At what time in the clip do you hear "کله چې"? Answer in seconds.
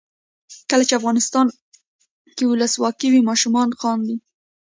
0.69-0.97